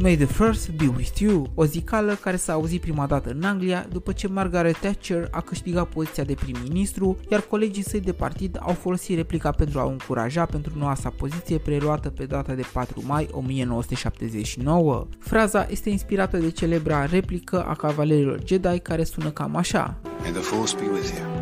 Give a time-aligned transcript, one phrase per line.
[0.00, 3.86] May the First Be With You, o zicală care s-a auzit prima dată în Anglia
[3.92, 8.72] după ce Margaret Thatcher a câștigat poziția de prim-ministru, iar colegii săi de partid au
[8.72, 13.02] folosit replica pentru a o încuraja pentru noua sa poziție preluată pe data de 4
[13.06, 15.06] mai 1979.
[15.18, 19.98] Fraza este inspirată de celebra replică a cavalerilor Jedi care sună cam așa.
[20.20, 21.35] May the Force be with you.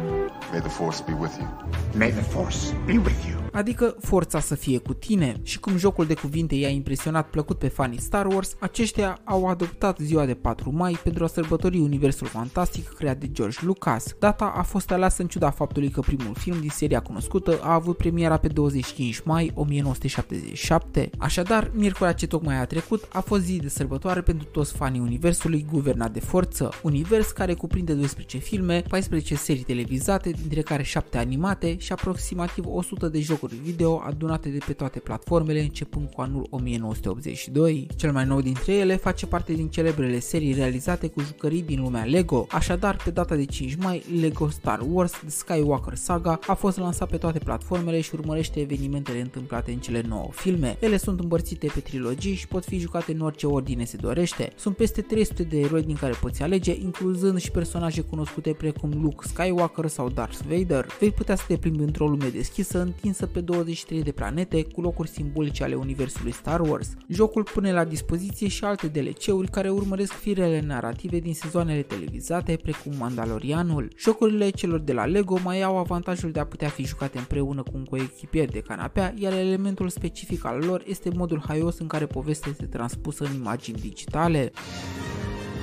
[0.54, 1.48] May the Force be with you.
[1.96, 5.40] May the Force be with you adică forța să fie cu tine.
[5.42, 9.98] Și cum jocul de cuvinte i-a impresionat plăcut pe fanii Star Wars, aceștia au adoptat
[9.98, 14.14] ziua de 4 mai pentru a sărbători universul fantastic creat de George Lucas.
[14.18, 17.96] Data a fost aleasă în ciuda faptului că primul film din seria cunoscută a avut
[17.96, 21.10] premiera pe 25 mai 1977.
[21.18, 25.66] Așadar, miercurea ce tocmai a trecut a fost zi de sărbătoare pentru toți fanii universului
[25.70, 31.78] guvernat de forță, univers care cuprinde 12 filme, 14 serii televizate, dintre care 7 animate
[31.78, 36.46] și aproximativ 100 de jocuri jocuri video adunate de pe toate platformele începând cu anul
[36.50, 37.86] 1982.
[37.96, 42.04] Cel mai nou dintre ele face parte din celebrele serii realizate cu jucării din lumea
[42.04, 42.46] Lego.
[42.50, 47.08] Așadar, pe data de 5 mai, Lego Star Wars The Skywalker Saga a fost lansat
[47.08, 50.76] pe toate platformele și urmărește evenimentele întâmplate în cele 9 filme.
[50.80, 54.52] Ele sunt împărțite pe trilogii și pot fi jucate în orice ordine se dorește.
[54.56, 59.26] Sunt peste 300 de eroi din care poți alege, incluzând și personaje cunoscute precum Luke
[59.28, 60.86] Skywalker sau Darth Vader.
[61.00, 65.08] Vei putea să te plimbi într-o lume deschisă întinsă pe 23 de planete cu locuri
[65.08, 66.88] simbolice ale universului Star Wars.
[67.08, 72.92] Jocul pune la dispoziție și alte DLC-uri care urmăresc firele narrative din sezoanele televizate, precum
[72.98, 73.88] Mandalorianul.
[73.98, 77.72] Jocurile celor de la LEGO mai au avantajul de a putea fi jucate împreună cu
[77.74, 82.50] un coechipier de canapea, iar elementul specific al lor este modul haios în care povestea
[82.50, 84.52] este transpusă în imagini digitale.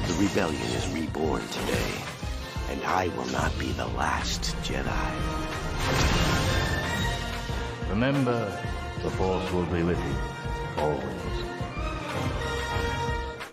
[0.08, 2.11] The rebellion is reborn today, and
[2.92, 5.12] I will not be the last Jedi.
[7.90, 8.48] Remember,
[9.02, 10.16] the Force will be with you,
[10.84, 11.32] always.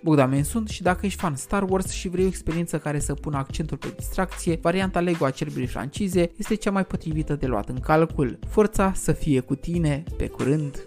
[0.02, 3.36] Bogdamen sunt și dacă ești fan Star Wars și vrei o experiență care să pună
[3.36, 7.80] accentul pe distracție, varianta LEGO a celebrii francize este cea mai potrivită de luat în
[7.80, 8.38] calcul.
[8.48, 10.84] Forța să fie cu tine, pe curând!